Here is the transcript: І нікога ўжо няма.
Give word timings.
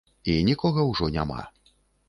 І 0.35 0.37
нікога 0.47 0.87
ўжо 0.91 1.11
няма. 1.19 1.41